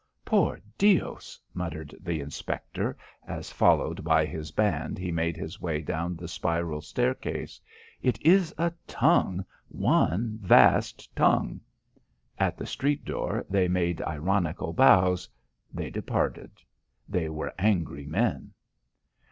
"Por 0.25 0.57
Dios!" 0.79 1.37
muttered 1.53 1.93
the 2.01 2.21
inspector 2.21 2.97
as 3.27 3.51
followed 3.51 4.03
by 4.03 4.25
his 4.25 4.49
band 4.49 4.97
he 4.97 5.11
made 5.11 5.37
his 5.37 5.61
way 5.61 5.79
down 5.79 6.15
the 6.15 6.27
spiral 6.27 6.81
staircase. 6.81 7.61
"It 8.01 8.19
is 8.23 8.51
a 8.57 8.73
tongue! 8.87 9.45
One 9.69 10.39
vast 10.41 11.15
tongue!" 11.15 11.61
At 12.39 12.57
the 12.57 12.65
street 12.65 13.05
door 13.05 13.45
they 13.47 13.67
made 13.67 14.01
ironical 14.01 14.73
bows; 14.73 15.29
they 15.71 15.91
departed; 15.91 16.49
they 17.07 17.29
were 17.29 17.53
angry 17.59 18.07
men. 18.07 18.53